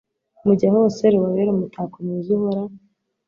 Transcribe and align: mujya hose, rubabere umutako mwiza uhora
mujya 0.45 0.67
hose, 0.75 1.03
rubabere 1.13 1.49
umutako 1.51 1.95
mwiza 2.05 2.29
uhora 2.37 2.61